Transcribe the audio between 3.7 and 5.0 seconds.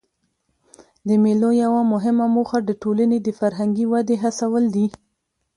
ودي هڅول دي.